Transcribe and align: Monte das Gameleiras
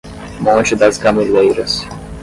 Monte 0.41 0.75
das 0.75 0.99
Gameleiras 0.99 1.85